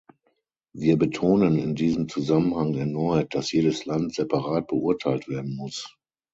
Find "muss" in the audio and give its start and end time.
5.55-5.95